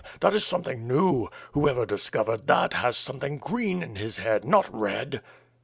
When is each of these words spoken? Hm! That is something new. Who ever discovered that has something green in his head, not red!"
Hm! 0.03 0.07
That 0.21 0.33
is 0.33 0.43
something 0.43 0.87
new. 0.87 1.29
Who 1.51 1.69
ever 1.69 1.85
discovered 1.85 2.47
that 2.47 2.73
has 2.73 2.97
something 2.97 3.37
green 3.37 3.83
in 3.83 3.97
his 3.97 4.17
head, 4.17 4.45
not 4.45 4.67
red!" 4.73 5.21